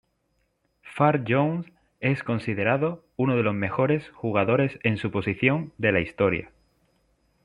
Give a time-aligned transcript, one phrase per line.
[0.81, 1.67] Farr-Jones
[1.99, 6.49] es considerado uno de los mejores jugadores en su posición de la historia.